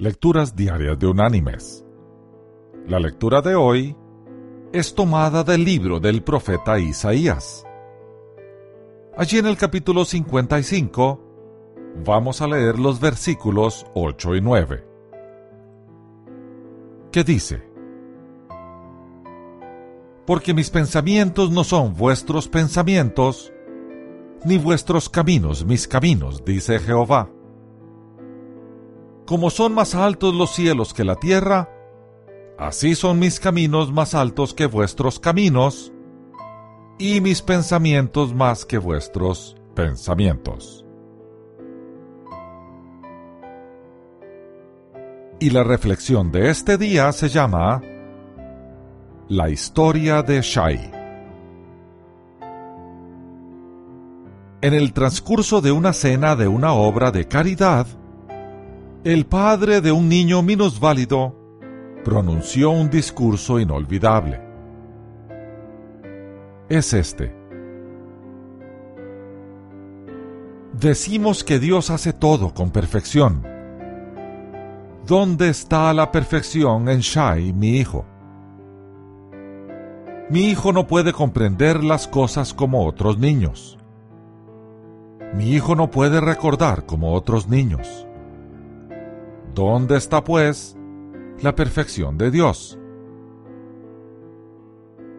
[0.00, 1.84] Lecturas Diarias de Unánimes.
[2.86, 3.94] La lectura de hoy
[4.72, 7.66] es tomada del libro del profeta Isaías.
[9.14, 11.20] Allí en el capítulo 55
[12.02, 14.84] vamos a leer los versículos 8 y 9.
[17.12, 17.62] ¿Qué dice?
[20.24, 23.52] Porque mis pensamientos no son vuestros pensamientos,
[24.46, 27.28] ni vuestros caminos mis caminos, dice Jehová
[29.30, 31.68] como son más altos los cielos que la tierra,
[32.58, 35.92] así son mis caminos más altos que vuestros caminos,
[36.98, 40.84] y mis pensamientos más que vuestros pensamientos.
[45.38, 47.82] Y la reflexión de este día se llama
[49.28, 50.90] La historia de Shai.
[54.60, 57.86] En el transcurso de una cena de una obra de caridad,
[59.02, 61.34] el padre de un niño minusválido
[62.04, 64.42] pronunció un discurso inolvidable.
[66.68, 67.34] Es este.
[70.74, 73.42] Decimos que Dios hace todo con perfección.
[75.06, 78.04] ¿Dónde está la perfección en Shai, mi hijo?
[80.28, 83.78] Mi hijo no puede comprender las cosas como otros niños.
[85.34, 88.06] Mi hijo no puede recordar como otros niños.
[89.54, 90.76] ¿Dónde está, pues,
[91.42, 92.78] la perfección de Dios?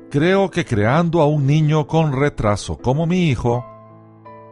[0.10, 3.66] Creo que creando a un niño con retraso como mi hijo,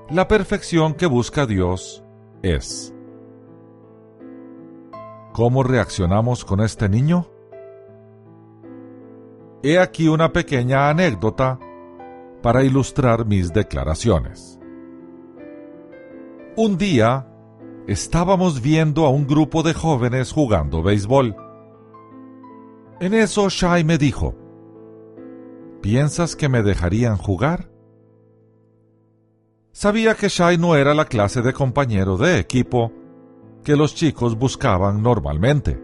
[0.10, 2.04] la perfección que busca Dios
[2.42, 2.94] es.
[5.34, 7.28] ¿Cómo reaccionamos con este niño?
[9.62, 11.60] He aquí una pequeña anécdota
[12.42, 14.60] para ilustrar mis declaraciones.
[16.56, 17.28] Un día
[17.90, 21.36] estábamos viendo a un grupo de jóvenes jugando béisbol.
[23.00, 24.36] En eso Shai me dijo,
[25.82, 27.72] ¿piensas que me dejarían jugar?
[29.72, 32.92] Sabía que Shai no era la clase de compañero de equipo
[33.64, 35.82] que los chicos buscaban normalmente,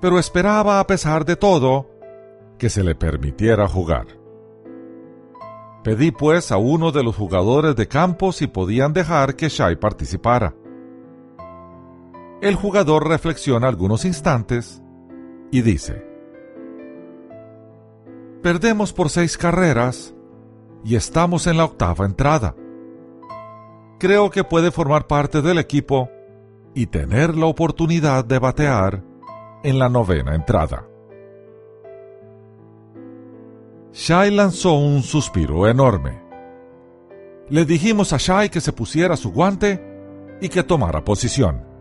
[0.00, 1.90] pero esperaba a pesar de todo
[2.58, 4.06] que se le permitiera jugar.
[5.82, 10.54] Pedí pues a uno de los jugadores de campo si podían dejar que Shai participara.
[12.46, 14.80] El jugador reflexiona algunos instantes
[15.50, 16.06] y dice,
[18.40, 20.14] Perdemos por seis carreras
[20.84, 22.54] y estamos en la octava entrada.
[23.98, 26.08] Creo que puede formar parte del equipo
[26.72, 29.02] y tener la oportunidad de batear
[29.64, 30.86] en la novena entrada.
[33.92, 36.22] Shai lanzó un suspiro enorme.
[37.48, 39.84] Le dijimos a Shai que se pusiera su guante
[40.40, 41.75] y que tomara posición.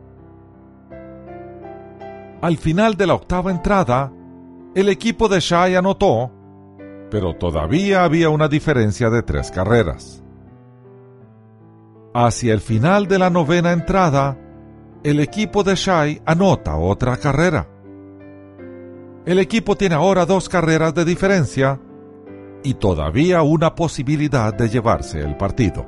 [2.45, 4.13] Al final de la octava entrada,
[4.75, 6.31] el equipo de Shai anotó,
[7.09, 10.23] pero todavía había una diferencia de tres carreras.
[12.13, 14.37] Hacia el final de la novena entrada,
[15.03, 17.67] el equipo de Shai anota otra carrera.
[19.25, 21.81] El equipo tiene ahora dos carreras de diferencia
[22.63, 25.83] y todavía una posibilidad de llevarse el partido.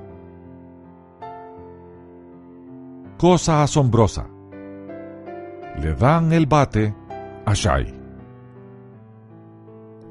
[3.20, 4.37] Cosa asombrosa
[5.82, 6.94] le dan el bate
[7.46, 7.94] a Shai.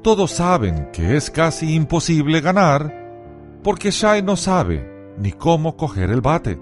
[0.01, 2.93] Todos saben que es casi imposible ganar
[3.63, 6.59] porque Shai no sabe ni cómo coger el bate,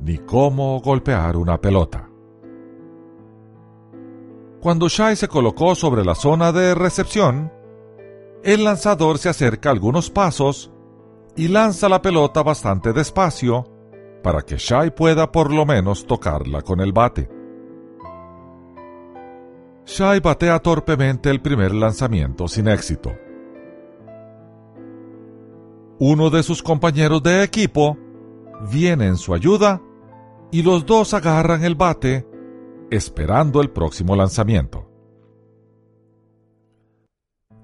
[0.00, 2.08] ni cómo golpear una pelota.
[4.60, 7.52] Cuando Shai se colocó sobre la zona de recepción,
[8.42, 10.72] el lanzador se acerca algunos pasos
[11.36, 13.64] y lanza la pelota bastante despacio
[14.22, 17.41] para que Shai pueda por lo menos tocarla con el bate.
[19.94, 23.12] Shai batea torpemente el primer lanzamiento sin éxito.
[25.98, 27.98] Uno de sus compañeros de equipo
[28.70, 29.82] viene en su ayuda
[30.50, 32.26] y los dos agarran el bate
[32.90, 34.88] esperando el próximo lanzamiento.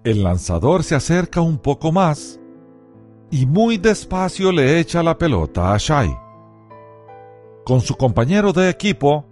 [0.04, 2.38] El lanzador se acerca un poco más
[3.30, 6.14] y muy despacio le echa la pelota a Shai.
[7.64, 9.27] Con su compañero de equipo,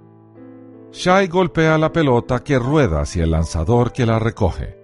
[0.96, 4.78] Shai golpea la pelota que rueda hacia el lanzador que la recoge.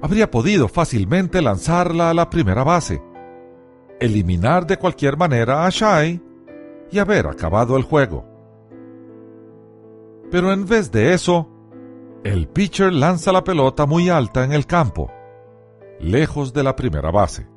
[0.00, 3.02] Habría podido fácilmente lanzarla a la primera base,
[3.98, 6.22] eliminar de cualquier manera a Shai
[6.88, 8.24] y haber acabado el juego.
[10.30, 11.50] Pero en vez de eso,
[12.22, 15.10] el pitcher lanza la pelota muy alta en el campo,
[15.98, 17.48] lejos de la primera base.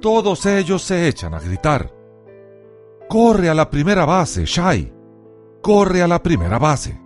[0.00, 1.99] Todos ellos se echan a gritar.
[3.10, 4.92] Corre a la primera base, Shai.
[5.60, 6.96] Corre a la primera base.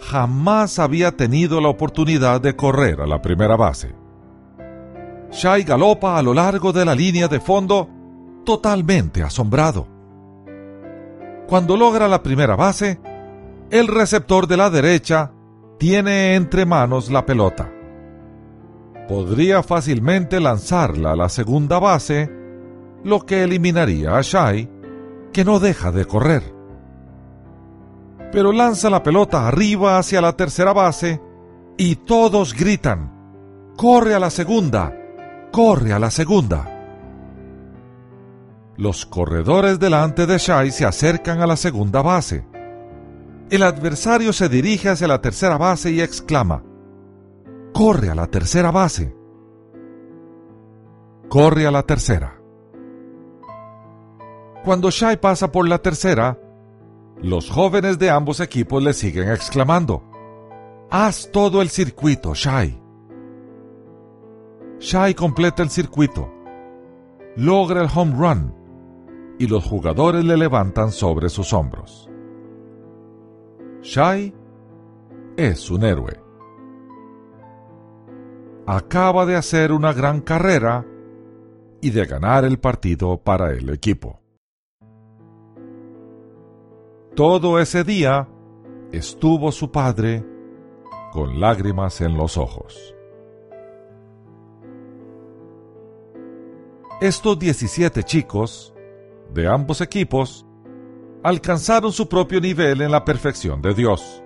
[0.00, 3.94] Jamás había tenido la oportunidad de correr a la primera base.
[5.30, 7.88] Shai galopa a lo largo de la línea de fondo
[8.44, 9.88] totalmente asombrado.
[11.48, 13.00] Cuando logra la primera base,
[13.70, 15.32] el receptor de la derecha
[15.78, 17.72] tiene entre manos la pelota.
[19.08, 22.39] Podría fácilmente lanzarla a la segunda base,
[23.04, 24.70] lo que eliminaría a Shai,
[25.32, 26.54] que no deja de correr.
[28.32, 31.20] Pero lanza la pelota arriba hacia la tercera base
[31.76, 34.92] y todos gritan, ¡Corre a la segunda!
[35.50, 36.76] ¡Corre a la segunda!
[38.76, 42.46] Los corredores delante de Shai se acercan a la segunda base.
[43.50, 46.62] El adversario se dirige hacia la tercera base y exclama,
[47.72, 49.14] Corre a la tercera base.
[51.28, 52.39] Corre a la tercera.
[54.64, 56.38] Cuando Shai pasa por la tercera,
[57.22, 60.02] los jóvenes de ambos equipos le siguen exclamando,
[60.90, 62.78] Haz todo el circuito, Shai.
[64.78, 66.30] Shai completa el circuito,
[67.36, 68.54] logra el home run
[69.38, 72.10] y los jugadores le levantan sobre sus hombros.
[73.82, 74.34] Shai
[75.36, 76.20] es un héroe.
[78.66, 80.84] Acaba de hacer una gran carrera
[81.80, 84.19] y de ganar el partido para el equipo.
[87.14, 88.28] Todo ese día
[88.92, 90.24] estuvo su padre
[91.12, 92.94] con lágrimas en los ojos.
[97.00, 98.72] Estos 17 chicos
[99.34, 100.46] de ambos equipos
[101.24, 104.22] alcanzaron su propio nivel en la perfección de Dios.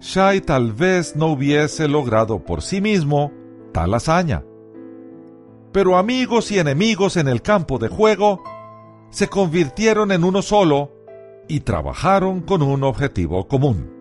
[0.00, 3.32] Shai tal vez no hubiese logrado por sí mismo
[3.72, 4.44] tal hazaña,
[5.72, 8.42] pero amigos y enemigos en el campo de juego
[9.10, 10.92] se convirtieron en uno solo
[11.48, 13.92] y trabajaron con un objetivo común,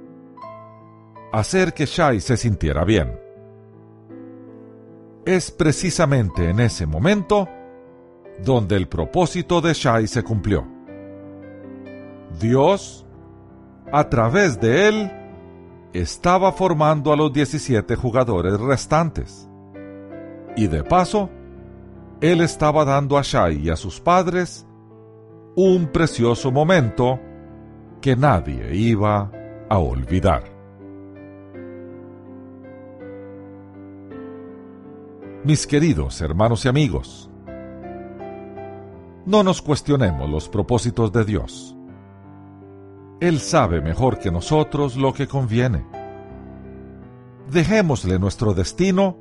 [1.31, 3.19] hacer que Shai se sintiera bien.
[5.25, 7.47] Es precisamente en ese momento
[8.43, 10.67] donde el propósito de Shai se cumplió.
[12.39, 13.05] Dios,
[13.91, 15.11] a través de él,
[15.93, 19.47] estaba formando a los 17 jugadores restantes.
[20.57, 21.29] Y de paso,
[22.21, 24.65] él estaba dando a Shai y a sus padres
[25.55, 27.17] un precioso momento
[28.01, 29.31] que nadie iba
[29.69, 30.43] a olvidar.
[35.45, 37.29] Mis queridos hermanos y amigos,
[39.25, 41.77] no nos cuestionemos los propósitos de Dios.
[43.21, 45.85] Él sabe mejor que nosotros lo que conviene.
[47.49, 49.17] Dejémosle nuestro destino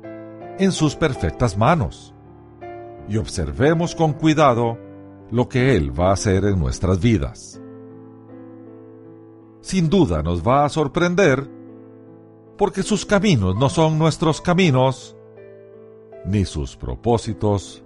[0.59, 2.13] en sus perfectas manos
[3.07, 4.84] y observemos con cuidado
[5.31, 7.61] lo que Él va a hacer en nuestras vidas.
[9.61, 11.49] Sin duda nos va a sorprender
[12.57, 15.17] porque sus caminos no son nuestros caminos,
[16.25, 17.83] ni sus propósitos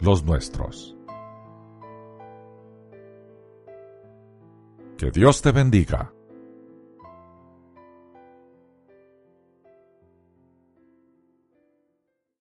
[0.00, 0.96] los nuestros.
[4.96, 6.15] Que Dios te bendiga.